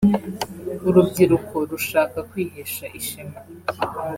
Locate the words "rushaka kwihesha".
1.69-2.85